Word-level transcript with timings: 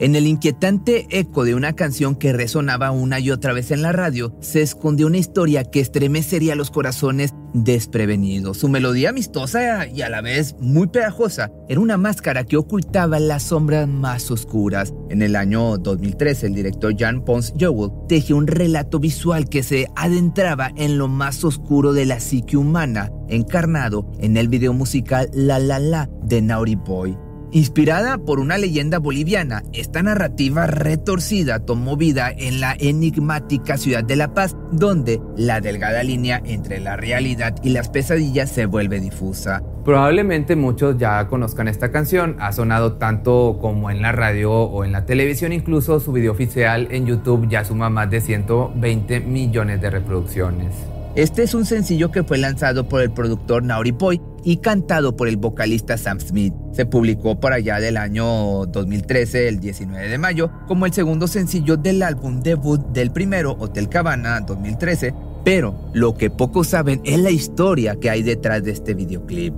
En 0.00 0.16
el 0.16 0.26
inquietante 0.26 1.06
eco 1.10 1.44
de 1.44 1.54
una 1.54 1.74
canción 1.74 2.16
que 2.16 2.32
resonaba 2.32 2.90
una 2.90 3.20
y 3.20 3.30
otra 3.30 3.52
vez 3.52 3.70
en 3.70 3.80
la 3.80 3.92
radio, 3.92 4.36
se 4.40 4.60
escondió 4.60 5.06
una 5.06 5.18
historia 5.18 5.62
que 5.62 5.78
estremecería 5.78 6.56
los 6.56 6.72
corazones 6.72 7.32
desprevenidos. 7.52 8.58
Su 8.58 8.68
melodía 8.68 9.10
amistosa 9.10 9.86
y 9.86 10.02
a 10.02 10.08
la 10.08 10.20
vez 10.20 10.56
muy 10.58 10.88
pegajosa 10.88 11.52
era 11.68 11.78
una 11.78 11.96
máscara 11.96 12.42
que 12.42 12.56
ocultaba 12.56 13.20
las 13.20 13.44
sombras 13.44 13.86
más 13.86 14.32
oscuras. 14.32 14.92
En 15.10 15.22
el 15.22 15.36
año 15.36 15.78
2013, 15.78 16.48
el 16.48 16.54
director 16.54 16.92
Jan 16.98 17.24
Pons 17.24 17.54
Jowell 17.58 17.92
tejió 18.08 18.36
un 18.36 18.48
relato 18.48 18.98
visual 18.98 19.48
que 19.48 19.62
se 19.62 19.86
adentraba 19.94 20.72
en 20.74 20.98
lo 20.98 21.06
más 21.06 21.44
oscuro 21.44 21.92
de 21.92 22.06
la 22.06 22.18
psique 22.18 22.56
humana, 22.56 23.12
encarnado 23.28 24.10
en 24.18 24.36
el 24.36 24.48
video 24.48 24.72
musical 24.72 25.30
La 25.32 25.60
La 25.60 25.78
La 25.78 26.10
de 26.24 26.42
Naughty 26.42 26.74
Boy. 26.74 27.16
Inspirada 27.54 28.18
por 28.18 28.40
una 28.40 28.58
leyenda 28.58 28.98
boliviana, 28.98 29.62
esta 29.72 30.02
narrativa 30.02 30.66
retorcida 30.66 31.60
tomó 31.60 31.96
vida 31.96 32.32
en 32.36 32.58
la 32.58 32.74
enigmática 32.76 33.76
ciudad 33.76 34.02
de 34.02 34.16
La 34.16 34.34
Paz, 34.34 34.56
donde 34.72 35.20
la 35.36 35.60
delgada 35.60 36.02
línea 36.02 36.42
entre 36.44 36.80
la 36.80 36.96
realidad 36.96 37.54
y 37.62 37.68
las 37.68 37.90
pesadillas 37.90 38.50
se 38.50 38.66
vuelve 38.66 38.98
difusa. 38.98 39.62
Probablemente 39.84 40.56
muchos 40.56 40.98
ya 40.98 41.28
conozcan 41.28 41.68
esta 41.68 41.92
canción, 41.92 42.34
ha 42.40 42.50
sonado 42.50 42.94
tanto 42.94 43.58
como 43.60 43.88
en 43.88 44.02
la 44.02 44.10
radio 44.10 44.50
o 44.52 44.84
en 44.84 44.90
la 44.90 45.06
televisión, 45.06 45.52
incluso 45.52 46.00
su 46.00 46.10
video 46.10 46.32
oficial 46.32 46.88
en 46.90 47.06
YouTube 47.06 47.46
ya 47.48 47.64
suma 47.64 47.88
más 47.88 48.10
de 48.10 48.20
120 48.20 49.20
millones 49.20 49.80
de 49.80 49.90
reproducciones. 49.90 50.74
Este 51.16 51.44
es 51.44 51.54
un 51.54 51.64
sencillo 51.64 52.10
que 52.10 52.24
fue 52.24 52.38
lanzado 52.38 52.88
por 52.88 53.00
el 53.00 53.12
productor 53.12 53.62
Nauri 53.62 53.92
Poi 53.92 54.20
y 54.42 54.56
cantado 54.56 55.16
por 55.16 55.28
el 55.28 55.36
vocalista 55.36 55.96
Sam 55.96 56.18
Smith. 56.18 56.52
Se 56.72 56.86
publicó 56.86 57.38
por 57.38 57.52
allá 57.52 57.78
del 57.78 57.98
año 57.98 58.66
2013, 58.66 59.46
el 59.46 59.60
19 59.60 60.08
de 60.08 60.18
mayo, 60.18 60.50
como 60.66 60.86
el 60.86 60.92
segundo 60.92 61.28
sencillo 61.28 61.76
del 61.76 62.02
álbum 62.02 62.40
debut 62.40 62.84
del 62.88 63.12
primero, 63.12 63.56
Hotel 63.60 63.88
Cabana 63.88 64.40
2013, 64.40 65.14
pero 65.44 65.88
lo 65.92 66.16
que 66.16 66.30
pocos 66.30 66.66
saben 66.66 67.00
es 67.04 67.20
la 67.20 67.30
historia 67.30 67.94
que 67.94 68.10
hay 68.10 68.24
detrás 68.24 68.64
de 68.64 68.72
este 68.72 68.94
videoclip. 68.94 69.54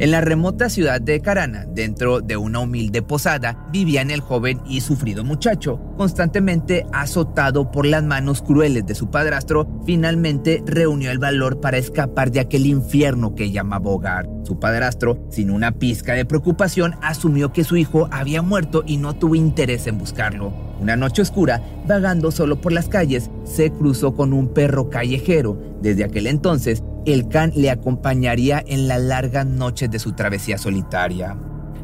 En 0.00 0.12
la 0.12 0.22
remota 0.22 0.70
ciudad 0.70 0.98
de 0.98 1.20
Carana, 1.20 1.66
dentro 1.66 2.22
de 2.22 2.38
una 2.38 2.60
humilde 2.60 3.02
posada, 3.02 3.66
vivían 3.70 4.10
el 4.10 4.22
joven 4.22 4.58
y 4.66 4.80
sufrido 4.80 5.24
muchacho, 5.24 5.78
constantemente 5.98 6.86
azotado 6.90 7.70
por 7.70 7.84
las 7.84 8.02
manos 8.02 8.40
crueles 8.40 8.86
de 8.86 8.94
su 8.94 9.10
padrastro, 9.10 9.68
finalmente 9.84 10.62
reunió 10.64 11.10
el 11.10 11.18
valor 11.18 11.60
para 11.60 11.76
escapar 11.76 12.30
de 12.30 12.40
aquel 12.40 12.64
infierno 12.64 13.34
que 13.34 13.50
llamaba 13.50 13.90
hogar. 13.90 14.26
Su 14.44 14.58
padrastro, 14.58 15.22
sin 15.28 15.50
una 15.50 15.72
pizca 15.72 16.14
de 16.14 16.24
preocupación, 16.24 16.94
asumió 17.02 17.52
que 17.52 17.64
su 17.64 17.76
hijo 17.76 18.08
había 18.10 18.40
muerto 18.40 18.82
y 18.86 18.96
no 18.96 19.16
tuvo 19.16 19.34
interés 19.34 19.86
en 19.86 19.98
buscarlo. 19.98 20.69
Una 20.80 20.96
noche 20.96 21.22
oscura, 21.22 21.62
vagando 21.86 22.30
solo 22.30 22.60
por 22.60 22.72
las 22.72 22.88
calles, 22.88 23.30
se 23.44 23.70
cruzó 23.70 24.14
con 24.14 24.32
un 24.32 24.48
perro 24.48 24.88
callejero. 24.88 25.58
Desde 25.82 26.04
aquel 26.04 26.26
entonces, 26.26 26.82
el 27.04 27.28
can 27.28 27.52
le 27.54 27.70
acompañaría 27.70 28.62
en 28.66 28.88
las 28.88 29.00
largas 29.00 29.46
noches 29.46 29.90
de 29.90 29.98
su 29.98 30.12
travesía 30.12 30.56
solitaria. 30.56 31.36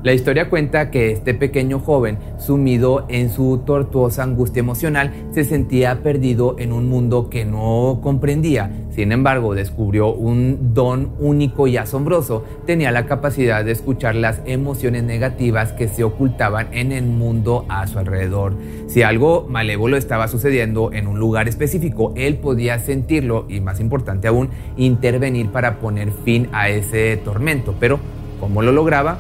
La 0.07 0.15
historia 0.15 0.49
cuenta 0.49 0.93
que 0.93 1.11
este 1.11 1.35
pequeño 1.35 1.81
joven, 1.81 2.19
sumido 2.39 3.07
en 3.09 3.29
su 3.29 3.63
tortuosa 3.67 4.23
angustia 4.23 4.61
emocional, 4.61 5.13
se 5.33 5.43
sentía 5.43 6.05
perdido 6.05 6.55
en 6.61 6.73
un 6.73 6.89
mundo 6.89 7.29
que 7.29 7.45
no 7.45 7.99
comprendía. 8.05 8.71
Sin 8.91 9.11
embargo, 9.11 9.57
descubrió 9.57 10.15
un 10.15 10.75
don 10.75 11.11
único 11.19 11.67
y 11.67 11.77
asombroso. 11.77 12.45
Tenía 12.67 12.93
la 12.93 13.07
capacidad 13.07 13.65
de 13.65 13.73
escuchar 13.73 14.15
las 14.15 14.43
emociones 14.47 15.03
negativas 15.03 15.73
que 15.73 15.89
se 15.89 16.05
ocultaban 16.05 16.69
en 16.71 16.93
el 16.93 17.07
mundo 17.07 17.67
a 17.69 17.85
su 17.89 17.99
alrededor. 17.99 18.55
Si 18.87 19.03
algo 19.03 19.49
malévolo 19.51 19.97
estaba 19.97 20.29
sucediendo 20.29 20.93
en 20.93 21.09
un 21.09 21.19
lugar 21.19 21.49
específico, 21.49 22.13
él 22.15 22.37
podía 22.37 22.79
sentirlo 22.79 23.47
y, 23.49 23.59
más 23.59 23.81
importante 23.81 24.29
aún, 24.29 24.51
intervenir 24.77 25.49
para 25.49 25.81
poner 25.81 26.13
fin 26.13 26.49
a 26.53 26.69
ese 26.69 27.17
tormento. 27.17 27.75
Pero, 27.81 27.99
¿cómo 28.39 28.63
lo 28.63 28.71
lograba? 28.71 29.19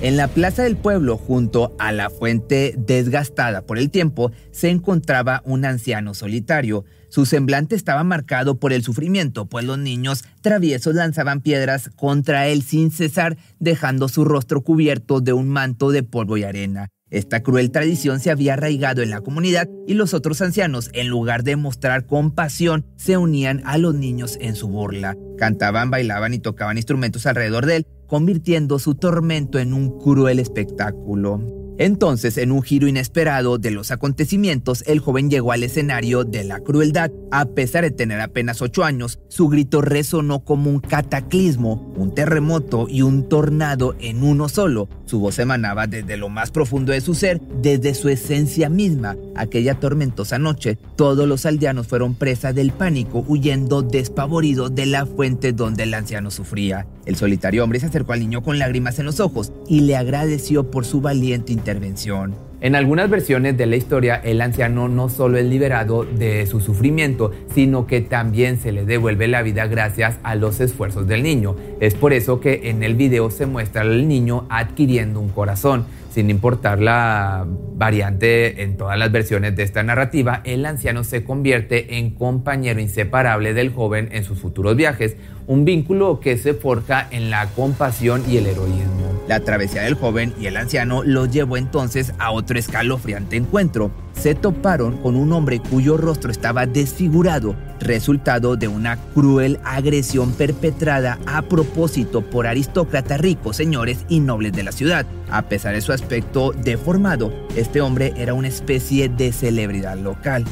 En 0.00 0.16
la 0.16 0.28
plaza 0.28 0.62
del 0.62 0.76
pueblo, 0.76 1.16
junto 1.16 1.74
a 1.78 1.90
la 1.90 2.10
fuente 2.10 2.74
desgastada 2.76 3.62
por 3.62 3.78
el 3.78 3.90
tiempo, 3.90 4.30
se 4.50 4.68
encontraba 4.68 5.42
un 5.44 5.64
anciano 5.64 6.12
solitario. 6.12 6.84
Su 7.08 7.24
semblante 7.24 7.76
estaba 7.76 8.04
marcado 8.04 8.58
por 8.60 8.72
el 8.74 8.82
sufrimiento, 8.82 9.46
pues 9.46 9.64
los 9.64 9.78
niños 9.78 10.24
traviesos 10.42 10.94
lanzaban 10.94 11.40
piedras 11.40 11.90
contra 11.96 12.46
él 12.48 12.62
sin 12.62 12.90
cesar, 12.90 13.38
dejando 13.58 14.08
su 14.08 14.24
rostro 14.24 14.62
cubierto 14.62 15.20
de 15.20 15.32
un 15.32 15.48
manto 15.48 15.90
de 15.90 16.02
polvo 16.02 16.36
y 16.36 16.42
arena. 16.42 16.88
Esta 17.08 17.40
cruel 17.40 17.70
tradición 17.70 18.18
se 18.18 18.32
había 18.32 18.54
arraigado 18.54 19.00
en 19.00 19.10
la 19.10 19.20
comunidad 19.20 19.68
y 19.86 19.94
los 19.94 20.12
otros 20.12 20.42
ancianos, 20.42 20.90
en 20.92 21.06
lugar 21.06 21.44
de 21.44 21.54
mostrar 21.54 22.04
compasión, 22.04 22.84
se 22.96 23.16
unían 23.16 23.62
a 23.64 23.78
los 23.78 23.94
niños 23.94 24.36
en 24.40 24.56
su 24.56 24.66
burla. 24.66 25.16
Cantaban, 25.38 25.88
bailaban 25.88 26.34
y 26.34 26.40
tocaban 26.40 26.76
instrumentos 26.76 27.24
alrededor 27.26 27.64
de 27.64 27.76
él, 27.76 27.86
convirtiendo 28.06 28.78
su 28.78 28.94
tormento 28.94 29.58
en 29.58 29.72
un 29.72 29.98
cruel 29.98 30.38
espectáculo. 30.38 31.40
Entonces, 31.78 32.38
en 32.38 32.52
un 32.52 32.62
giro 32.62 32.88
inesperado 32.88 33.58
de 33.58 33.70
los 33.70 33.90
acontecimientos, 33.90 34.82
el 34.86 35.00
joven 35.00 35.28
llegó 35.28 35.52
al 35.52 35.62
escenario 35.62 36.24
de 36.24 36.42
la 36.44 36.60
crueldad. 36.60 37.10
A 37.30 37.44
pesar 37.44 37.84
de 37.84 37.90
tener 37.90 38.20
apenas 38.20 38.62
ocho 38.62 38.82
años, 38.82 39.18
su 39.28 39.48
grito 39.48 39.82
resonó 39.82 40.42
como 40.42 40.70
un 40.70 40.80
cataclismo, 40.80 41.92
un 41.96 42.14
terremoto 42.14 42.86
y 42.88 43.02
un 43.02 43.28
tornado 43.28 43.94
en 44.00 44.22
uno 44.22 44.48
solo. 44.48 44.88
Su 45.04 45.20
voz 45.20 45.38
emanaba 45.38 45.86
desde 45.86 46.16
lo 46.16 46.30
más 46.30 46.50
profundo 46.50 46.92
de 46.92 47.02
su 47.02 47.14
ser, 47.14 47.42
desde 47.60 47.94
su 47.94 48.08
esencia 48.08 48.70
misma. 48.70 49.16
Aquella 49.36 49.74
tormentosa 49.74 50.38
noche, 50.38 50.78
todos 50.96 51.28
los 51.28 51.46
aldeanos 51.46 51.86
fueron 51.86 52.14
presa 52.14 52.52
del 52.52 52.72
pánico, 52.72 53.24
huyendo 53.26 53.82
despavoridos 53.82 54.74
de 54.74 54.86
la 54.86 55.06
fuente 55.06 55.52
donde 55.52 55.84
el 55.84 55.94
anciano 55.94 56.30
sufría. 56.30 56.86
El 57.04 57.16
solitario 57.16 57.62
hombre 57.62 57.80
se 57.80 57.86
acercó 57.86 58.12
al 58.12 58.20
niño 58.20 58.42
con 58.42 58.58
lágrimas 58.58 58.98
en 58.98 59.06
los 59.06 59.20
ojos 59.20 59.52
y 59.68 59.80
le 59.80 59.96
agradeció 59.96 60.70
por 60.70 60.84
su 60.84 61.00
valiente 61.00 61.52
intervención. 61.52 62.34
En 62.62 62.74
algunas 62.74 63.10
versiones 63.10 63.58
de 63.58 63.66
la 63.66 63.76
historia, 63.76 64.16
el 64.16 64.40
anciano 64.40 64.88
no 64.88 65.10
solo 65.10 65.36
es 65.36 65.44
liberado 65.44 66.04
de 66.04 66.46
su 66.46 66.60
sufrimiento, 66.60 67.30
sino 67.54 67.86
que 67.86 68.00
también 68.00 68.58
se 68.58 68.72
le 68.72 68.86
devuelve 68.86 69.28
la 69.28 69.42
vida 69.42 69.66
gracias 69.66 70.16
a 70.22 70.34
los 70.36 70.58
esfuerzos 70.60 71.06
del 71.06 71.22
niño. 71.22 71.54
Es 71.80 71.94
por 71.94 72.14
eso 72.14 72.40
que 72.40 72.70
en 72.70 72.82
el 72.82 72.94
video 72.94 73.30
se 73.30 73.44
muestra 73.44 73.82
al 73.82 74.08
niño 74.08 74.46
adquiriendo 74.48 75.20
un 75.20 75.28
corazón. 75.28 75.84
Sin 76.16 76.30
importar 76.30 76.80
la 76.80 77.44
variante 77.46 78.62
en 78.62 78.78
todas 78.78 78.98
las 78.98 79.12
versiones 79.12 79.54
de 79.54 79.64
esta 79.64 79.82
narrativa, 79.82 80.40
el 80.44 80.64
anciano 80.64 81.04
se 81.04 81.24
convierte 81.24 81.98
en 81.98 82.08
compañero 82.08 82.80
inseparable 82.80 83.52
del 83.52 83.70
joven 83.70 84.08
en 84.12 84.24
sus 84.24 84.38
futuros 84.38 84.76
viajes, 84.76 85.18
un 85.46 85.66
vínculo 85.66 86.18
que 86.18 86.38
se 86.38 86.54
forja 86.54 87.06
en 87.10 87.28
la 87.28 87.48
compasión 87.48 88.22
y 88.26 88.38
el 88.38 88.46
heroísmo. 88.46 89.24
La 89.28 89.40
travesía 89.40 89.82
del 89.82 89.92
joven 89.92 90.32
y 90.40 90.46
el 90.46 90.56
anciano 90.56 91.02
los 91.02 91.30
llevó 91.30 91.58
entonces 91.58 92.14
a 92.18 92.30
otro 92.30 92.58
escalofriante 92.58 93.36
encuentro. 93.36 93.90
Se 94.18 94.34
toparon 94.34 94.96
con 94.98 95.16
un 95.16 95.32
hombre 95.32 95.60
cuyo 95.60 95.96
rostro 95.96 96.30
estaba 96.30 96.66
desfigurado, 96.66 97.54
resultado 97.80 98.56
de 98.56 98.68
una 98.68 98.96
cruel 99.14 99.58
agresión 99.64 100.32
perpetrada 100.32 101.18
a 101.26 101.42
propósito 101.42 102.22
por 102.22 102.46
aristócratas 102.46 103.20
ricos, 103.20 103.56
señores 103.56 104.04
y 104.08 104.20
nobles 104.20 104.52
de 104.52 104.62
la 104.62 104.72
ciudad. 104.72 105.06
A 105.30 105.42
pesar 105.42 105.74
de 105.74 105.80
su 105.80 105.92
aspecto 105.92 106.52
deformado, 106.52 107.32
este 107.56 107.80
hombre 107.80 108.14
era 108.16 108.34
una 108.34 108.48
especie 108.48 109.08
de 109.08 109.32
celebridad 109.32 109.96
local. 109.96 110.44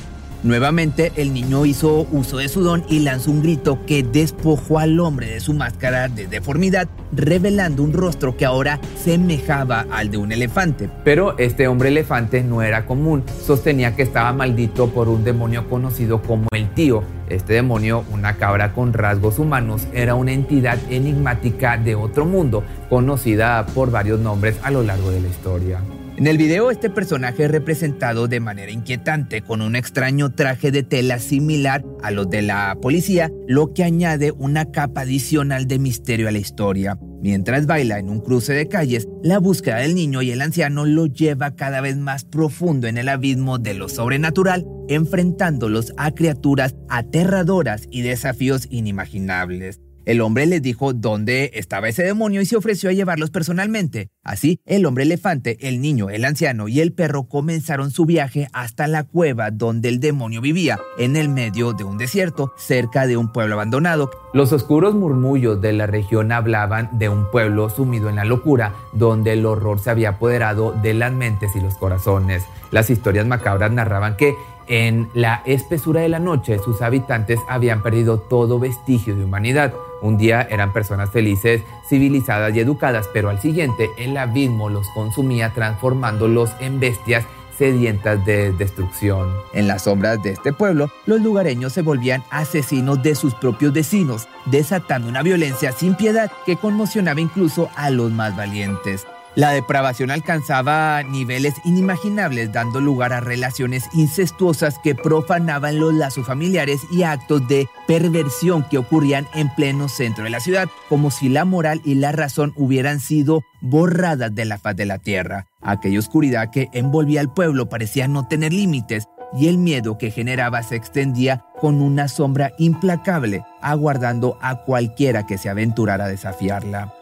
Nuevamente 0.44 1.11
el 1.17 1.32
niño 1.32 1.64
hizo 1.64 2.06
uso 2.12 2.37
de 2.37 2.50
su 2.50 2.62
don 2.62 2.85
y 2.91 2.99
lanzó 2.99 3.31
un 3.31 3.43
grito 3.43 3.79
que 3.87 4.02
despojó 4.02 4.79
al 4.79 5.00
hombre 5.00 5.29
de 5.29 5.41
su 5.41 5.55
máscara 5.55 6.08
de 6.08 6.26
deformidad, 6.26 6.87
revelando 7.12 7.82
un 7.82 7.94
rostro 7.94 8.37
que 8.37 8.44
ahora 8.44 8.79
semejaba 9.02 9.87
al 9.91 10.11
de 10.11 10.19
un 10.19 10.32
elefante. 10.32 10.91
Pero 11.02 11.38
este 11.38 11.67
hombre 11.67 11.88
elefante 11.88 12.43
no 12.43 12.61
era 12.61 12.85
común, 12.85 13.25
sostenía 13.43 13.96
que 13.96 14.02
estaba 14.02 14.35
maldito 14.35 14.91
por 14.91 15.08
un 15.08 15.25
demonio 15.25 15.67
conocido 15.70 16.20
como 16.20 16.47
el 16.52 16.69
tío. 16.75 17.02
Este 17.31 17.55
demonio, 17.55 18.05
una 18.12 18.37
cabra 18.37 18.75
con 18.75 18.93
rasgos 18.93 19.38
humanos, 19.38 19.87
era 19.94 20.14
una 20.14 20.32
entidad 20.32 20.79
enigmática 20.90 21.79
de 21.79 21.94
otro 21.94 22.26
mundo, 22.26 22.64
conocida 22.90 23.64
por 23.64 23.90
varios 23.90 24.20
nombres 24.20 24.56
a 24.62 24.70
lo 24.70 24.82
largo 24.82 25.11
de 25.11 25.23
la 25.23 25.29
historia. 25.29 25.81
En 26.16 26.28
el 26.28 26.38
video 26.38 26.70
este 26.70 26.90
personaje 26.90 27.44
es 27.44 27.50
representado 27.50 28.28
de 28.28 28.38
manera 28.38 28.70
inquietante 28.70 29.43
con 29.43 29.61
un 29.61 29.75
extraño 29.75 30.31
traje 30.31 30.70
de 30.70 30.84
tela 30.84 31.19
similar 31.19 31.84
a 32.05 32.12
los 32.12 32.31
de 32.31 32.40
la 32.40 32.78
policía, 32.81 33.32
lo 33.49 33.75
que 33.75 33.82
añade 33.82 34.31
una 34.31 34.70
capa 34.70 35.00
adicional 35.00 35.66
de 35.66 35.81
misterio 35.81 36.28
a 36.28 36.31
la 36.31 36.38
historia. 36.38 37.00
Mientras 37.20 37.66
baila 37.66 37.99
en 37.99 38.11
un 38.11 38.20
cruce 38.20 38.52
de 38.52 38.69
calles, 38.69 39.08
la 39.25 39.38
búsqueda 39.38 39.78
del 39.78 39.96
niño 39.96 40.22
y 40.22 40.31
el 40.31 40.40
anciano 40.40 40.84
lo 40.84 41.06
lleva 41.06 41.56
cada 41.56 41.81
vez 41.81 41.96
más 41.96 42.25
profundo 42.25 42.87
en 42.87 42.96
el 42.96 43.08
abismo 43.08 43.58
de 43.58 43.75
lo 43.75 43.88
sobrenatural, 43.88 44.64
enfrentándolos 44.88 45.94
a 45.96 46.12
criaturas 46.12 46.76
aterradoras 46.88 47.88
y 47.90 48.02
desafíos 48.02 48.69
inimaginables. 48.70 49.81
El 50.05 50.21
hombre 50.21 50.45
les 50.45 50.61
dijo 50.61 50.93
dónde 50.93 51.51
estaba 51.55 51.89
ese 51.89 52.03
demonio 52.03 52.43
y 52.43 52.47
se 52.47 52.56
ofreció 52.56 52.91
a 52.91 52.93
llevarlos 52.93 53.31
personalmente. 53.31 54.11
Así, 54.23 54.61
el 54.67 54.85
hombre 54.85 55.05
elefante, 55.05 55.69
el 55.69 55.81
niño, 55.81 56.11
el 56.11 56.25
anciano 56.25 56.69
y 56.69 56.81
el 56.81 56.93
perro 56.93 57.25
comenzaron 57.25 57.91
su 57.91 58.05
viaje 58.05 58.49
hasta 58.53 58.87
la 58.87 59.05
cueva 59.05 59.51
donde 59.51 59.89
el 59.89 60.01
demonio 60.01 60.43
vivía, 60.43 60.79
en 60.99 61.17
el 61.17 61.29
medio 61.29 61.73
de 61.73 61.85
un 61.85 61.97
desierto, 61.97 62.53
cerca 62.59 63.06
de 63.06 63.17
un 63.17 63.33
pueblo 63.33 63.55
abandonado. 63.55 64.11
Los 64.35 64.53
oscuros 64.53 64.95
murmullos 64.95 65.61
de 65.61 65.73
la 65.73 65.87
región 65.87 66.33
hablaban 66.33 66.91
de 66.99 67.09
un 67.09 67.31
pueblo 67.31 67.71
sumido 67.71 68.11
en 68.11 68.17
la 68.17 68.25
locura, 68.25 68.75
donde 68.93 69.33
el 69.33 69.47
horror 69.47 69.81
se 69.81 69.91
había 69.91 70.11
apoderado 70.11 70.73
de 70.73 70.93
las 70.93 71.12
mentes 71.12 71.57
y 71.57 71.61
los 71.61 71.77
corazones. 71.77 72.45
Las 72.71 72.91
historias 72.91 73.27
macabras 73.27 73.71
narraban 73.71 74.17
que 74.17 74.35
en 74.66 75.08
la 75.14 75.43
espesura 75.44 76.00
de 76.00 76.08
la 76.08 76.19
noche 76.19 76.58
sus 76.58 76.82
habitantes 76.82 77.38
habían 77.49 77.82
perdido 77.82 78.19
todo 78.19 78.58
vestigio 78.58 79.16
de 79.16 79.25
humanidad. 79.25 79.75
Un 80.02 80.19
día 80.19 80.46
eran 80.50 80.72
personas 80.72 81.11
felices, 81.11 81.62
civilizadas 81.88 82.55
y 82.55 82.61
educadas, 82.61 83.08
pero 83.12 83.31
al 83.31 83.40
siguiente 83.40 83.90
el 83.99 84.16
abismo 84.16 84.69
los 84.69 84.88
consumía 84.90 85.52
transformándolos 85.55 86.50
en 86.61 86.81
bestias 86.81 87.25
sedientas 87.56 88.25
de 88.26 88.52
destrucción. 88.52 89.32
En 89.52 89.69
las 89.69 89.82
sombras 89.82 90.22
de 90.22 90.31
este 90.32 90.52
pueblo, 90.52 90.90
los 91.06 91.20
lugareños 91.20 91.72
se 91.72 91.82
volvían 91.82 92.25
asesinos 92.31 93.02
de 93.02 93.14
sus 93.14 93.34
propios 93.34 93.72
vecinos, 93.72 94.28
desatando 94.46 95.08
una 95.08 95.22
violencia 95.22 95.72
sin 95.72 95.94
piedad 95.94 96.31
que 96.46 96.56
conmocionaba 96.56 97.20
incluso 97.20 97.70
a 97.76 97.90
los 97.90 98.11
más 98.11 98.37
valientes. 98.37 99.06
La 99.37 99.51
depravación 99.51 100.13
alcanzaba 100.13 101.03
niveles 101.03 101.55
inimaginables, 101.65 102.53
dando 102.53 102.81
lugar 102.81 103.13
a 103.13 103.19
relaciones 103.19 103.89
incestuosas 103.93 104.79
que 104.79 104.95
profanaban 104.95 105.81
los 105.81 105.93
lazos 105.93 106.25
familiares 106.25 106.83
y 106.93 107.03
actos 107.03 107.49
de 107.49 107.69
perversión 107.89 108.63
que 108.63 108.79
ocurrían 108.79 109.27
en 109.35 109.53
pleno 109.53 109.89
centro 109.89 110.23
de 110.23 110.31
la 110.31 110.39
ciudad, 110.39 110.69
como 110.89 111.11
si 111.11 111.29
la 111.29 111.45
moral 111.45 111.81
y 111.85 111.97
la 111.97 112.13
razón 112.13 112.53
hubieran 112.57 113.01
sido 113.01 113.43
borradas 113.61 114.33
de 114.33 114.45
la 114.45 114.59
faz 114.59 114.77
de 114.77 114.87
la 114.87 114.99
tierra. 114.99 115.49
Aquella 115.61 115.99
oscuridad 115.99 116.51
que 116.53 116.69
envolvía 116.73 117.21
al 117.21 117.33
pueblo 117.33 117.69
parecía 117.69 118.07
no 118.07 118.29
tener 118.29 118.53
límites, 118.53 119.09
y 119.37 119.49
el 119.49 119.59
miedo 119.59 119.99
que 119.99 120.13
generaba 120.13 120.63
se 120.63 120.77
extendía 120.77 121.45
con 121.61 121.83
una 121.83 122.07
sombra 122.07 122.53
implacable, 122.57 123.45
aguardando 123.61 124.39
a 124.41 124.63
cualquiera 124.63 125.27
que 125.27 125.39
se 125.39 125.49
aventurara 125.49 126.05
a 126.05 126.09
desafiarla. 126.09 126.95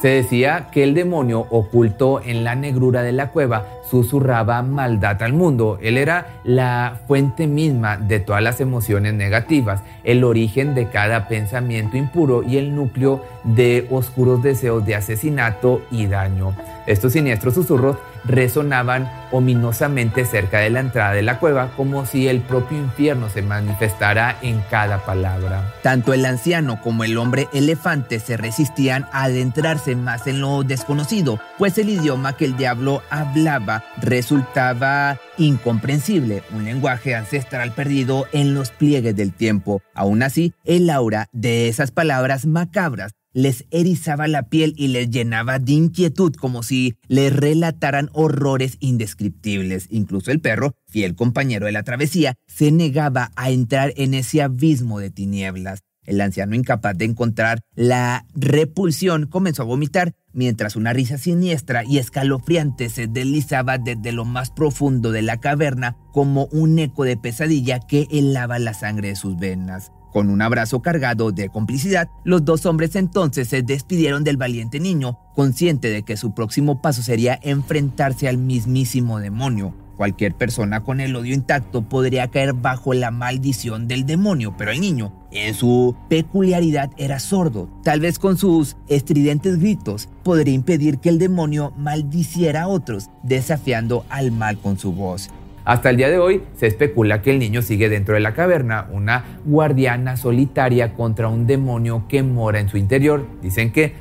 Se 0.00 0.08
decía 0.08 0.68
que 0.70 0.82
el 0.82 0.94
demonio 0.94 1.46
oculto 1.50 2.20
en 2.22 2.44
la 2.44 2.54
negrura 2.54 3.02
de 3.02 3.12
la 3.12 3.30
cueva 3.30 3.66
susurraba 3.88 4.62
maldad 4.62 5.22
al 5.22 5.32
mundo. 5.32 5.78
Él 5.80 5.96
era 5.96 6.40
la 6.44 7.00
fuente 7.06 7.46
misma 7.46 7.96
de 7.96 8.20
todas 8.20 8.42
las 8.42 8.60
emociones 8.60 9.14
negativas, 9.14 9.82
el 10.04 10.24
origen 10.24 10.74
de 10.74 10.88
cada 10.88 11.28
pensamiento 11.28 11.96
impuro 11.96 12.42
y 12.42 12.58
el 12.58 12.74
núcleo 12.74 13.24
de 13.44 13.86
oscuros 13.90 14.42
deseos 14.42 14.84
de 14.84 14.96
asesinato 14.96 15.80
y 15.90 16.06
daño. 16.06 16.52
Estos 16.86 17.14
siniestros 17.14 17.54
susurros 17.54 17.96
resonaban 18.24 19.10
ominosamente 19.32 20.24
cerca 20.24 20.58
de 20.58 20.70
la 20.70 20.80
entrada 20.80 21.12
de 21.12 21.22
la 21.22 21.38
cueva, 21.38 21.72
como 21.76 22.06
si 22.06 22.28
el 22.28 22.40
propio 22.40 22.78
infierno 22.78 23.28
se 23.28 23.42
manifestara 23.42 24.38
en 24.42 24.62
cada 24.70 25.04
palabra. 25.04 25.74
Tanto 25.82 26.12
el 26.12 26.24
anciano 26.24 26.80
como 26.80 27.04
el 27.04 27.18
hombre 27.18 27.48
elefante 27.52 28.20
se 28.20 28.36
resistían 28.36 29.06
a 29.12 29.24
adentrarse 29.24 29.96
más 29.96 30.26
en 30.26 30.40
lo 30.40 30.62
desconocido, 30.62 31.40
pues 31.58 31.76
el 31.78 31.88
idioma 31.88 32.36
que 32.36 32.44
el 32.44 32.56
diablo 32.56 33.02
hablaba 33.10 33.84
resultaba 34.00 35.18
incomprensible, 35.38 36.42
un 36.54 36.64
lenguaje 36.64 37.14
ancestral 37.14 37.72
perdido 37.72 38.26
en 38.32 38.54
los 38.54 38.70
pliegues 38.70 39.16
del 39.16 39.32
tiempo. 39.32 39.82
Aún 39.94 40.22
así, 40.22 40.54
el 40.64 40.88
aura 40.90 41.28
de 41.32 41.68
esas 41.68 41.90
palabras 41.90 42.46
macabras 42.46 43.12
les 43.36 43.66
erizaba 43.70 44.28
la 44.28 44.44
piel 44.44 44.72
y 44.78 44.88
les 44.88 45.10
llenaba 45.10 45.58
de 45.58 45.72
inquietud 45.72 46.32
como 46.32 46.62
si 46.62 46.94
les 47.06 47.30
relataran 47.30 48.08
horrores 48.14 48.78
indescriptibles. 48.80 49.88
Incluso 49.90 50.30
el 50.30 50.40
perro, 50.40 50.72
fiel 50.88 51.14
compañero 51.14 51.66
de 51.66 51.72
la 51.72 51.82
travesía, 51.82 52.32
se 52.46 52.72
negaba 52.72 53.32
a 53.36 53.50
entrar 53.50 53.92
en 53.96 54.14
ese 54.14 54.40
abismo 54.40 55.00
de 55.00 55.10
tinieblas. 55.10 55.80
El 56.04 56.22
anciano, 56.22 56.54
incapaz 56.54 56.96
de 56.96 57.04
encontrar 57.04 57.60
la 57.74 58.24
repulsión, 58.34 59.26
comenzó 59.26 59.62
a 59.62 59.66
vomitar, 59.66 60.14
mientras 60.32 60.74
una 60.74 60.94
risa 60.94 61.18
siniestra 61.18 61.84
y 61.84 61.98
escalofriante 61.98 62.88
se 62.88 63.06
deslizaba 63.06 63.76
desde 63.76 64.12
lo 64.12 64.24
más 64.24 64.50
profundo 64.50 65.12
de 65.12 65.20
la 65.20 65.40
caverna 65.40 65.98
como 66.10 66.46
un 66.52 66.78
eco 66.78 67.04
de 67.04 67.18
pesadilla 67.18 67.80
que 67.80 68.06
helaba 68.10 68.58
la 68.58 68.72
sangre 68.72 69.08
de 69.08 69.16
sus 69.16 69.38
venas. 69.38 69.92
Con 70.12 70.30
un 70.30 70.40
abrazo 70.40 70.80
cargado 70.80 71.32
de 71.32 71.48
complicidad, 71.48 72.08
los 72.24 72.44
dos 72.44 72.64
hombres 72.66 72.96
entonces 72.96 73.48
se 73.48 73.62
despidieron 73.62 74.24
del 74.24 74.36
valiente 74.36 74.80
niño, 74.80 75.18
consciente 75.34 75.90
de 75.90 76.02
que 76.02 76.16
su 76.16 76.32
próximo 76.34 76.80
paso 76.80 77.02
sería 77.02 77.38
enfrentarse 77.42 78.28
al 78.28 78.38
mismísimo 78.38 79.18
demonio. 79.18 79.74
Cualquier 79.96 80.34
persona 80.34 80.82
con 80.84 81.00
el 81.00 81.16
odio 81.16 81.34
intacto 81.34 81.82
podría 81.82 82.28
caer 82.28 82.52
bajo 82.52 82.92
la 82.92 83.10
maldición 83.10 83.88
del 83.88 84.04
demonio, 84.04 84.54
pero 84.56 84.70
el 84.70 84.80
niño, 84.80 85.12
en 85.30 85.54
su 85.54 85.96
peculiaridad, 86.10 86.90
era 86.98 87.18
sordo. 87.18 87.70
Tal 87.82 88.00
vez 88.00 88.18
con 88.18 88.36
sus 88.36 88.76
estridentes 88.88 89.58
gritos 89.58 90.10
podría 90.22 90.54
impedir 90.54 90.98
que 90.98 91.08
el 91.08 91.18
demonio 91.18 91.72
maldiciera 91.78 92.62
a 92.62 92.68
otros, 92.68 93.08
desafiando 93.22 94.04
al 94.10 94.32
mal 94.32 94.58
con 94.58 94.78
su 94.78 94.92
voz. 94.92 95.30
Hasta 95.66 95.90
el 95.90 95.96
día 95.96 96.08
de 96.08 96.20
hoy 96.20 96.44
se 96.54 96.68
especula 96.68 97.22
que 97.22 97.32
el 97.32 97.40
niño 97.40 97.60
sigue 97.60 97.88
dentro 97.88 98.14
de 98.14 98.20
la 98.20 98.34
caverna, 98.34 98.86
una 98.92 99.40
guardiana 99.44 100.16
solitaria 100.16 100.94
contra 100.94 101.26
un 101.26 101.48
demonio 101.48 102.04
que 102.08 102.22
mora 102.22 102.60
en 102.60 102.68
su 102.68 102.78
interior. 102.78 103.26
Dicen 103.42 103.72
que 103.72 103.94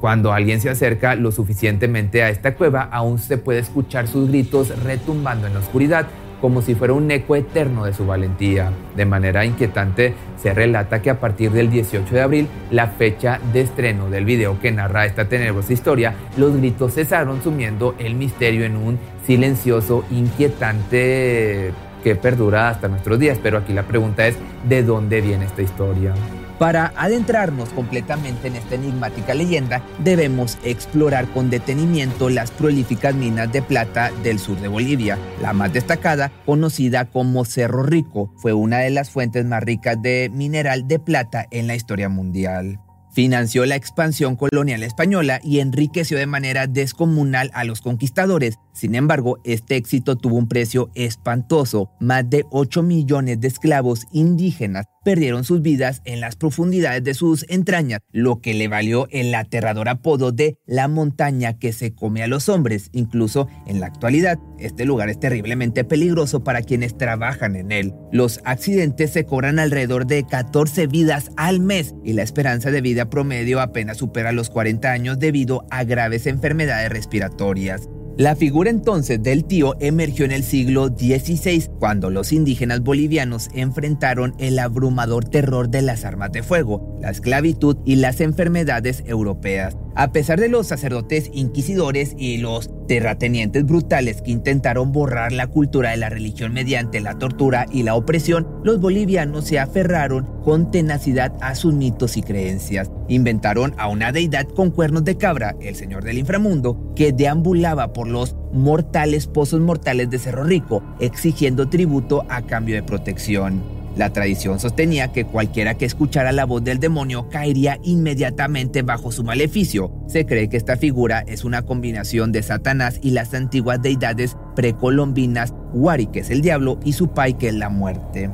cuando 0.00 0.32
alguien 0.32 0.62
se 0.62 0.70
acerca 0.70 1.14
lo 1.14 1.30
suficientemente 1.30 2.22
a 2.22 2.30
esta 2.30 2.54
cueva, 2.54 2.88
aún 2.90 3.18
se 3.18 3.36
puede 3.36 3.58
escuchar 3.58 4.08
sus 4.08 4.28
gritos 4.28 4.82
retumbando 4.84 5.46
en 5.46 5.52
la 5.52 5.60
oscuridad, 5.60 6.06
como 6.42 6.60
si 6.60 6.74
fuera 6.74 6.92
un 6.92 7.08
eco 7.10 7.36
eterno 7.36 7.84
de 7.84 7.94
su 7.94 8.04
valentía. 8.04 8.72
De 8.96 9.06
manera 9.06 9.46
inquietante, 9.46 10.12
se 10.36 10.52
relata 10.52 11.00
que 11.00 11.08
a 11.08 11.20
partir 11.20 11.52
del 11.52 11.70
18 11.70 12.12
de 12.12 12.20
abril, 12.20 12.48
la 12.72 12.88
fecha 12.88 13.40
de 13.52 13.60
estreno 13.60 14.10
del 14.10 14.24
video 14.24 14.58
que 14.60 14.72
narra 14.72 15.06
esta 15.06 15.28
tenebrosa 15.28 15.72
historia, 15.72 16.14
los 16.36 16.56
gritos 16.56 16.94
cesaron 16.94 17.40
sumiendo 17.42 17.94
el 18.00 18.16
misterio 18.16 18.64
en 18.64 18.76
un 18.76 18.98
silencioso, 19.24 20.04
inquietante 20.10 21.72
que 22.02 22.16
perdura 22.16 22.68
hasta 22.68 22.88
nuestros 22.88 23.20
días. 23.20 23.38
Pero 23.40 23.58
aquí 23.58 23.72
la 23.72 23.84
pregunta 23.84 24.26
es, 24.26 24.36
¿de 24.68 24.82
dónde 24.82 25.20
viene 25.20 25.44
esta 25.44 25.62
historia? 25.62 26.12
Para 26.62 26.92
adentrarnos 26.94 27.70
completamente 27.70 28.46
en 28.46 28.54
esta 28.54 28.76
enigmática 28.76 29.34
leyenda, 29.34 29.84
debemos 29.98 30.58
explorar 30.62 31.26
con 31.32 31.50
detenimiento 31.50 32.30
las 32.30 32.52
prolíficas 32.52 33.16
minas 33.16 33.50
de 33.50 33.62
plata 33.62 34.12
del 34.22 34.38
sur 34.38 34.60
de 34.60 34.68
Bolivia. 34.68 35.18
La 35.40 35.54
más 35.54 35.72
destacada, 35.72 36.30
conocida 36.46 37.06
como 37.06 37.44
Cerro 37.44 37.82
Rico, 37.82 38.32
fue 38.36 38.52
una 38.52 38.78
de 38.78 38.90
las 38.90 39.10
fuentes 39.10 39.44
más 39.44 39.64
ricas 39.64 40.00
de 40.00 40.30
mineral 40.32 40.86
de 40.86 41.00
plata 41.00 41.48
en 41.50 41.66
la 41.66 41.74
historia 41.74 42.08
mundial. 42.08 42.78
financió 43.14 43.66
la 43.66 43.76
expansión 43.76 44.36
colonial 44.36 44.82
española 44.82 45.38
y 45.42 45.58
enriqueció 45.58 46.16
de 46.16 46.26
manera 46.26 46.66
descomunal 46.66 47.50
a 47.52 47.64
los 47.64 47.82
conquistadores. 47.82 48.58
Sin 48.72 48.94
embargo, 48.94 49.38
este 49.44 49.76
éxito 49.76 50.16
tuvo 50.16 50.36
un 50.36 50.48
precio 50.48 50.90
espantoso. 50.94 51.90
Más 52.00 52.30
de 52.30 52.46
8 52.50 52.82
millones 52.82 53.38
de 53.38 53.48
esclavos 53.48 54.06
indígenas 54.12 54.86
perdieron 55.04 55.44
sus 55.44 55.62
vidas 55.62 56.02
en 56.04 56.20
las 56.20 56.36
profundidades 56.36 57.04
de 57.04 57.14
sus 57.14 57.44
entrañas, 57.48 58.00
lo 58.10 58.40
que 58.40 58.54
le 58.54 58.68
valió 58.68 59.08
el 59.10 59.34
aterrador 59.34 59.88
apodo 59.88 60.32
de 60.32 60.58
la 60.66 60.88
montaña 60.88 61.58
que 61.58 61.72
se 61.72 61.94
come 61.94 62.22
a 62.22 62.26
los 62.26 62.48
hombres. 62.48 62.90
Incluso 62.92 63.48
en 63.66 63.80
la 63.80 63.86
actualidad, 63.86 64.38
este 64.58 64.84
lugar 64.84 65.08
es 65.08 65.20
terriblemente 65.20 65.84
peligroso 65.84 66.44
para 66.44 66.62
quienes 66.62 66.96
trabajan 66.96 67.56
en 67.56 67.72
él. 67.72 67.94
Los 68.12 68.40
accidentes 68.44 69.12
se 69.12 69.24
cobran 69.24 69.58
alrededor 69.58 70.06
de 70.06 70.24
14 70.24 70.86
vidas 70.86 71.30
al 71.36 71.60
mes 71.60 71.94
y 72.04 72.12
la 72.12 72.22
esperanza 72.22 72.70
de 72.70 72.80
vida 72.80 73.10
promedio 73.10 73.60
apenas 73.60 73.98
supera 73.98 74.32
los 74.32 74.50
40 74.50 74.90
años 74.90 75.18
debido 75.18 75.64
a 75.70 75.84
graves 75.84 76.26
enfermedades 76.26 76.90
respiratorias. 76.90 77.88
La 78.22 78.36
figura 78.36 78.70
entonces 78.70 79.20
del 79.20 79.44
tío 79.44 79.74
emergió 79.80 80.24
en 80.24 80.30
el 80.30 80.44
siglo 80.44 80.86
XVI, 80.86 81.68
cuando 81.80 82.08
los 82.08 82.32
indígenas 82.32 82.80
bolivianos 82.80 83.48
enfrentaron 83.52 84.36
el 84.38 84.60
abrumador 84.60 85.24
terror 85.24 85.68
de 85.68 85.82
las 85.82 86.04
armas 86.04 86.30
de 86.30 86.44
fuego, 86.44 86.96
la 87.00 87.10
esclavitud 87.10 87.78
y 87.84 87.96
las 87.96 88.20
enfermedades 88.20 89.02
europeas. 89.06 89.76
A 89.94 90.10
pesar 90.10 90.40
de 90.40 90.48
los 90.48 90.68
sacerdotes 90.68 91.30
inquisidores 91.34 92.14
y 92.16 92.38
los 92.38 92.70
terratenientes 92.88 93.66
brutales 93.66 94.22
que 94.22 94.30
intentaron 94.30 94.90
borrar 94.90 95.32
la 95.32 95.48
cultura 95.48 95.90
de 95.90 95.98
la 95.98 96.08
religión 96.08 96.54
mediante 96.54 97.00
la 97.00 97.18
tortura 97.18 97.66
y 97.70 97.82
la 97.82 97.94
opresión, 97.94 98.46
los 98.64 98.80
bolivianos 98.80 99.46
se 99.46 99.58
aferraron 99.58 100.26
con 100.42 100.70
tenacidad 100.70 101.34
a 101.42 101.54
sus 101.54 101.74
mitos 101.74 102.16
y 102.16 102.22
creencias. 102.22 102.90
Inventaron 103.08 103.74
a 103.76 103.88
una 103.88 104.12
deidad 104.12 104.48
con 104.48 104.70
cuernos 104.70 105.04
de 105.04 105.18
cabra, 105.18 105.56
el 105.60 105.76
señor 105.76 106.04
del 106.04 106.18
inframundo, 106.18 106.92
que 106.96 107.12
deambulaba 107.12 107.92
por 107.92 108.08
los 108.08 108.34
mortales 108.52 109.26
pozos 109.26 109.60
mortales 109.60 110.08
de 110.08 110.18
Cerro 110.18 110.44
Rico, 110.44 110.82
exigiendo 111.00 111.68
tributo 111.68 112.24
a 112.30 112.42
cambio 112.42 112.76
de 112.76 112.82
protección. 112.82 113.81
La 113.96 114.10
tradición 114.10 114.58
sostenía 114.58 115.12
que 115.12 115.26
cualquiera 115.26 115.74
que 115.74 115.84
escuchara 115.84 116.32
la 116.32 116.46
voz 116.46 116.64
del 116.64 116.78
demonio 116.78 117.28
caería 117.28 117.78
inmediatamente 117.82 118.82
bajo 118.82 119.12
su 119.12 119.22
maleficio. 119.22 119.92
Se 120.06 120.24
cree 120.24 120.48
que 120.48 120.56
esta 120.56 120.76
figura 120.76 121.22
es 121.26 121.44
una 121.44 121.62
combinación 121.62 122.32
de 122.32 122.42
Satanás 122.42 122.98
y 123.02 123.10
las 123.10 123.34
antiguas 123.34 123.82
deidades 123.82 124.36
precolombinas, 124.56 125.52
Wari, 125.74 126.06
que 126.06 126.20
es 126.20 126.30
el 126.30 126.40
diablo, 126.40 126.80
y 126.84 126.94
su 126.94 127.08
pai, 127.08 127.34
que 127.34 127.48
es 127.48 127.54
la 127.54 127.68
muerte. 127.68 128.30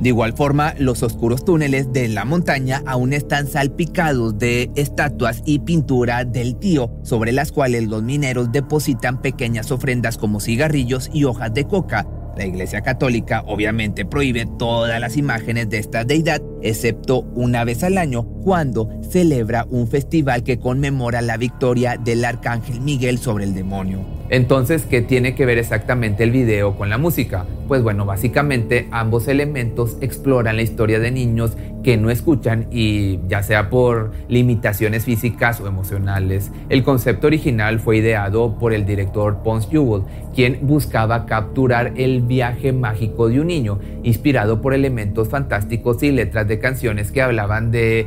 De 0.00 0.08
igual 0.08 0.32
forma, 0.32 0.74
los 0.78 1.02
oscuros 1.02 1.44
túneles 1.44 1.92
de 1.92 2.08
la 2.08 2.24
montaña 2.24 2.82
aún 2.86 3.12
están 3.12 3.46
salpicados 3.46 4.38
de 4.38 4.70
estatuas 4.74 5.42
y 5.44 5.58
pintura 5.58 6.24
del 6.24 6.56
tío, 6.56 6.90
sobre 7.02 7.32
las 7.32 7.52
cuales 7.52 7.86
los 7.86 8.02
mineros 8.02 8.50
depositan 8.50 9.20
pequeñas 9.20 9.70
ofrendas 9.70 10.16
como 10.16 10.40
cigarrillos 10.40 11.10
y 11.12 11.24
hojas 11.24 11.52
de 11.52 11.64
coca, 11.64 12.06
la 12.40 12.46
Iglesia 12.46 12.80
Católica 12.80 13.44
obviamente 13.46 14.06
prohíbe 14.06 14.46
todas 14.58 14.98
las 14.98 15.18
imágenes 15.18 15.68
de 15.68 15.76
esta 15.76 16.04
deidad, 16.04 16.40
excepto 16.62 17.20
una 17.34 17.64
vez 17.64 17.84
al 17.84 17.98
año, 17.98 18.24
cuando 18.24 18.88
celebra 19.10 19.66
un 19.68 19.86
festival 19.86 20.42
que 20.42 20.58
conmemora 20.58 21.20
la 21.20 21.36
victoria 21.36 21.98
del 22.02 22.24
Arcángel 22.24 22.80
Miguel 22.80 23.18
sobre 23.18 23.44
el 23.44 23.54
demonio. 23.54 24.19
Entonces, 24.30 24.86
¿qué 24.86 25.02
tiene 25.02 25.34
que 25.34 25.44
ver 25.44 25.58
exactamente 25.58 26.22
el 26.22 26.30
video 26.30 26.76
con 26.76 26.88
la 26.88 26.98
música? 26.98 27.46
Pues 27.66 27.82
bueno, 27.82 28.06
básicamente 28.06 28.86
ambos 28.92 29.26
elementos 29.26 29.96
exploran 30.00 30.54
la 30.54 30.62
historia 30.62 31.00
de 31.00 31.10
niños 31.10 31.56
que 31.82 31.96
no 31.96 32.10
escuchan 32.10 32.68
y 32.70 33.18
ya 33.26 33.42
sea 33.42 33.70
por 33.70 34.12
limitaciones 34.28 35.04
físicas 35.04 35.60
o 35.60 35.66
emocionales. 35.66 36.52
El 36.68 36.84
concepto 36.84 37.26
original 37.26 37.80
fue 37.80 37.96
ideado 37.96 38.56
por 38.56 38.72
el 38.72 38.86
director 38.86 39.42
Pons 39.42 39.68
Jewell, 39.68 40.04
quien 40.32 40.60
buscaba 40.62 41.26
capturar 41.26 41.92
el 41.96 42.22
viaje 42.22 42.72
mágico 42.72 43.28
de 43.28 43.40
un 43.40 43.48
niño, 43.48 43.80
inspirado 44.04 44.60
por 44.60 44.74
elementos 44.74 45.28
fantásticos 45.28 46.02
y 46.04 46.12
letras 46.12 46.46
de 46.46 46.60
canciones 46.60 47.10
que 47.10 47.22
hablaban 47.22 47.72
de 47.72 48.06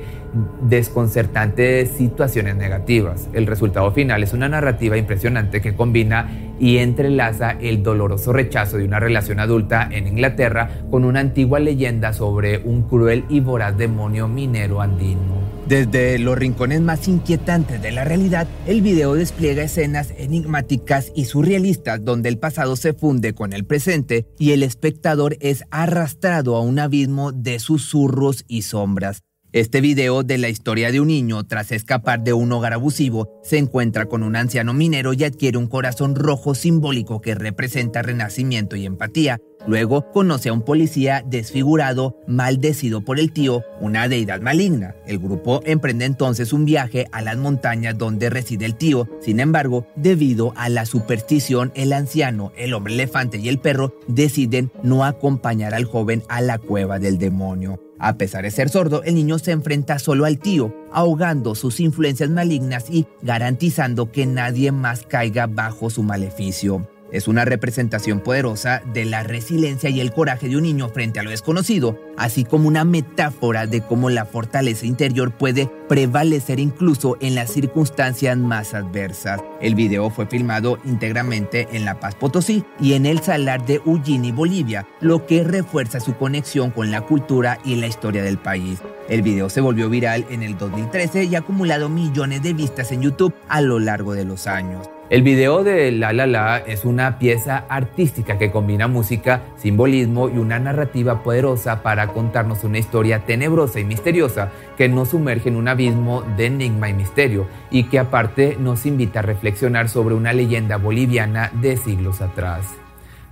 desconcertantes 0.61 1.89
situaciones 1.91 2.55
negativas. 2.55 3.29
El 3.33 3.47
resultado 3.47 3.91
final 3.91 4.23
es 4.23 4.33
una 4.33 4.49
narrativa 4.49 4.97
impresionante 4.97 5.61
que 5.61 5.75
combina 5.75 6.29
y 6.59 6.77
entrelaza 6.77 7.51
el 7.51 7.83
doloroso 7.83 8.33
rechazo 8.33 8.77
de 8.77 8.85
una 8.85 8.99
relación 8.99 9.39
adulta 9.39 9.87
en 9.91 10.07
Inglaterra 10.07 10.69
con 10.89 11.03
una 11.03 11.19
antigua 11.19 11.59
leyenda 11.59 12.13
sobre 12.13 12.59
un 12.59 12.83
cruel 12.83 13.25
y 13.29 13.39
voraz 13.39 13.77
demonio 13.77 14.27
minero 14.27 14.81
andino. 14.81 15.43
Desde 15.67 16.19
los 16.19 16.37
rincones 16.37 16.81
más 16.81 17.07
inquietantes 17.07 17.81
de 17.81 17.91
la 17.91 18.03
realidad, 18.03 18.47
el 18.67 18.81
video 18.81 19.13
despliega 19.13 19.63
escenas 19.63 20.13
enigmáticas 20.17 21.11
y 21.15 21.25
surrealistas 21.25 22.03
donde 22.03 22.27
el 22.27 22.37
pasado 22.37 22.75
se 22.75 22.93
funde 22.93 23.33
con 23.33 23.53
el 23.53 23.65
presente 23.65 24.27
y 24.37 24.51
el 24.51 24.61
espectador 24.61 25.37
es 25.39 25.63
arrastrado 25.71 26.57
a 26.57 26.61
un 26.61 26.79
abismo 26.79 27.31
de 27.31 27.59
susurros 27.59 28.43
y 28.47 28.63
sombras. 28.63 29.23
Este 29.53 29.81
video 29.81 30.23
de 30.23 30.39
la 30.39 30.49
historia 30.49 30.91
de 30.91 30.99
un 30.99 31.09
niño 31.09 31.43
tras 31.43 31.71
escapar 31.71 32.23
de 32.23 32.33
un 32.33 32.51
hogar 32.51 32.73
abusivo 32.73 33.29
se 33.43 33.59
encuentra 33.59 34.07
con 34.07 34.23
un 34.23 34.35
anciano 34.35 34.73
minero 34.73 35.13
y 35.13 35.23
adquiere 35.25 35.59
un 35.59 35.67
corazón 35.67 36.15
rojo 36.15 36.55
simbólico 36.55 37.21
que 37.21 37.35
representa 37.35 38.01
renacimiento 38.01 38.75
y 38.75 38.87
empatía. 38.87 39.37
Luego 39.67 40.11
conoce 40.11 40.49
a 40.49 40.53
un 40.53 40.63
policía 40.63 41.23
desfigurado, 41.23 42.17
maldecido 42.25 43.05
por 43.05 43.19
el 43.19 43.31
tío, 43.31 43.61
una 43.79 44.07
deidad 44.07 44.41
maligna. 44.41 44.95
El 45.05 45.19
grupo 45.19 45.61
emprende 45.65 46.05
entonces 46.05 46.51
un 46.51 46.65
viaje 46.65 47.05
a 47.11 47.21
las 47.21 47.37
montañas 47.37 47.95
donde 47.95 48.31
reside 48.31 48.65
el 48.65 48.75
tío. 48.75 49.07
Sin 49.21 49.39
embargo, 49.39 49.85
debido 49.95 50.53
a 50.55 50.67
la 50.67 50.87
superstición, 50.87 51.71
el 51.75 51.93
anciano, 51.93 52.51
el 52.57 52.73
hombre 52.73 52.95
elefante 52.95 53.37
y 53.37 53.49
el 53.49 53.59
perro 53.59 53.93
deciden 54.07 54.71
no 54.81 55.05
acompañar 55.05 55.75
al 55.75 55.85
joven 55.85 56.23
a 56.27 56.41
la 56.41 56.57
cueva 56.57 56.97
del 56.97 57.19
demonio. 57.19 57.79
A 58.03 58.17
pesar 58.17 58.43
de 58.43 58.51
ser 58.51 58.67
sordo, 58.67 59.01
el 59.03 59.15
niño 59.15 59.39
se 59.39 59.51
enfrenta 59.51 59.97
solo 59.97 60.25
al 60.25 60.37
tío, 60.37 60.75
ahogando 60.91 61.55
sus 61.55 61.79
influencias 61.79 62.29
malignas 62.29 62.89
y 62.89 63.07
garantizando 63.21 64.11
que 64.11 64.25
nadie 64.25 64.73
más 64.73 65.03
caiga 65.03 65.47
bajo 65.47 65.89
su 65.89 66.03
maleficio. 66.03 66.85
Es 67.13 67.27
una 67.27 67.45
representación 67.45 68.21
poderosa 68.21 68.81
de 68.91 69.05
la 69.05 69.21
resiliencia 69.21 69.91
y 69.91 70.01
el 70.01 70.11
coraje 70.11 70.49
de 70.49 70.57
un 70.57 70.63
niño 70.63 70.89
frente 70.89 71.19
a 71.19 71.23
lo 71.23 71.29
desconocido, 71.29 71.99
así 72.17 72.43
como 72.43 72.67
una 72.67 72.85
metáfora 72.85 73.67
de 73.67 73.81
cómo 73.81 74.09
la 74.09 74.25
fortaleza 74.25 74.87
interior 74.87 75.31
puede 75.31 75.69
prevalecer 75.87 76.59
incluso 76.59 77.15
en 77.21 77.35
las 77.35 77.51
circunstancias 77.51 78.35
más 78.35 78.73
adversas. 78.73 79.41
El 79.61 79.75
video 79.75 80.09
fue 80.09 80.25
filmado 80.25 80.79
íntegramente 80.85 81.67
en 81.71 81.85
La 81.85 81.99
Paz 81.99 82.15
Potosí 82.15 82.65
y 82.79 82.93
en 82.93 83.05
el 83.05 83.19
Salar 83.19 83.63
de 83.63 83.79
Uyini, 83.85 84.31
Bolivia, 84.31 84.87
lo 84.99 85.27
que 85.27 85.43
refuerza 85.43 85.99
su 85.99 86.15
conexión 86.15 86.71
con 86.71 86.89
la 86.89 87.01
cultura 87.01 87.59
y 87.63 87.75
la 87.75 87.85
historia 87.85 88.23
del 88.23 88.39
país. 88.39 88.79
El 89.07 89.21
video 89.21 89.51
se 89.51 89.61
volvió 89.61 89.87
viral 89.87 90.25
en 90.31 90.41
el 90.41 90.57
2013 90.57 91.25
y 91.25 91.35
ha 91.35 91.39
acumulado 91.39 91.89
millones 91.89 92.41
de 92.41 92.53
vistas 92.53 92.91
en 92.91 93.03
YouTube 93.03 93.35
a 93.49 93.61
lo 93.61 93.77
largo 93.77 94.15
de 94.15 94.25
los 94.25 94.47
años. 94.47 94.89
El 95.09 95.21
video 95.21 95.65
de 95.65 95.91
La 95.91 96.13
La 96.13 96.25
La 96.25 96.57
es 96.57 96.85
una 96.85 97.19
pieza 97.19 97.65
artística 97.67 98.37
que 98.37 98.51
combina 98.51 98.87
música, 98.87 99.41
simbolismo 99.57 100.29
y 100.29 100.37
una 100.37 100.59
narrativa 100.59 101.23
poderosa 101.23 101.83
para 101.83 102.07
contarnos 102.07 102.63
una 102.63 102.79
historia 102.79 103.19
tenebrosa 103.25 103.81
y 103.81 103.83
misteriosa 103.83 104.51
que 104.77 104.87
nos 104.87 105.09
sumerge 105.09 105.49
en 105.49 105.57
un 105.57 105.67
abismo 105.67 106.23
de 106.37 106.45
enigma 106.45 106.89
y 106.89 106.93
misterio 106.93 107.47
y 107.69 107.83
que 107.89 107.99
aparte 107.99 108.55
nos 108.57 108.85
invita 108.85 109.19
a 109.19 109.23
reflexionar 109.23 109.89
sobre 109.89 110.15
una 110.15 110.31
leyenda 110.31 110.77
boliviana 110.77 111.51
de 111.61 111.75
siglos 111.75 112.21
atrás. 112.21 112.82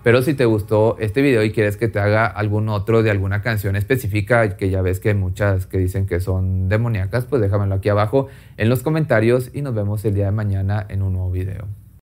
Pero 0.04 0.24
si 0.24 0.34
te 0.34 0.46
gustó 0.46 0.98
este 1.00 1.22
video 1.22 1.44
y 1.44 1.52
quieres 1.52 1.78
que 1.78 1.88
te 1.88 2.00
haga 2.00 2.26
algún 2.26 2.70
otro 2.70 3.04
de 3.04 3.12
alguna 3.12 3.42
canción 3.42 3.76
específica, 3.76 4.58
que 4.58 4.70
ya 4.70 4.82
ves 4.82 5.00
que 5.00 5.10
hay 5.10 5.16
muchas 5.16 5.68
que 5.68 5.78
dicen 5.78 6.08
que 6.08 6.20
son 6.20 6.70
demoníacas, 6.70 7.26
pues 7.26 7.42
déjamelo 7.42 7.76
aquí 7.76 7.90
abajo 7.90 8.28
en 8.58 8.70
los 8.70 8.82
comentarios 8.82 9.52
y 9.54 9.62
nos 9.62 9.76
vemos 9.76 10.04
el 10.06 10.16
día 10.16 10.26
de 10.26 10.32
mañana 10.32 10.86
en 10.90 11.04
un 11.04 11.14
nuevo 11.14 11.32
video. 11.32 11.68